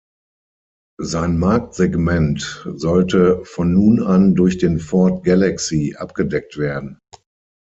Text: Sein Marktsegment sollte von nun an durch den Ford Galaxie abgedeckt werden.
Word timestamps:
Sein 1.03 1.37
Marktsegment 1.37 2.65
sollte 2.73 3.45
von 3.45 3.71
nun 3.71 4.01
an 4.01 4.33
durch 4.33 4.57
den 4.57 4.79
Ford 4.79 5.23
Galaxie 5.23 5.95
abgedeckt 5.95 6.57
werden. 6.57 6.97